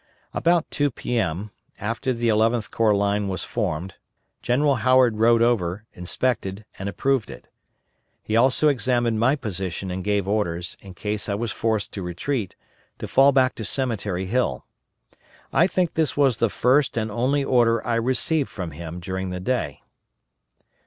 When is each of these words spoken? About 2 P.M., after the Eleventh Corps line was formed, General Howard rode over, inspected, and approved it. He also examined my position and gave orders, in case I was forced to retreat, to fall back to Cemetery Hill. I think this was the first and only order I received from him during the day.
About 0.33 0.65
2 0.71 0.89
P.M., 0.89 1.51
after 1.79 2.11
the 2.11 2.27
Eleventh 2.27 2.71
Corps 2.71 2.95
line 2.95 3.27
was 3.27 3.43
formed, 3.43 3.93
General 4.41 4.77
Howard 4.77 5.17
rode 5.19 5.43
over, 5.43 5.85
inspected, 5.93 6.65
and 6.79 6.89
approved 6.89 7.29
it. 7.29 7.49
He 8.23 8.35
also 8.35 8.67
examined 8.67 9.19
my 9.19 9.35
position 9.35 9.91
and 9.91 10.03
gave 10.03 10.27
orders, 10.27 10.75
in 10.79 10.95
case 10.95 11.29
I 11.29 11.35
was 11.35 11.51
forced 11.51 11.91
to 11.91 12.01
retreat, 12.01 12.55
to 12.97 13.07
fall 13.07 13.31
back 13.31 13.53
to 13.53 13.63
Cemetery 13.63 14.25
Hill. 14.25 14.65
I 15.53 15.67
think 15.67 15.93
this 15.93 16.17
was 16.17 16.37
the 16.37 16.49
first 16.49 16.97
and 16.97 17.11
only 17.11 17.43
order 17.43 17.85
I 17.85 17.93
received 17.93 18.49
from 18.49 18.71
him 18.71 19.01
during 19.01 19.29
the 19.29 19.39
day. 19.39 19.83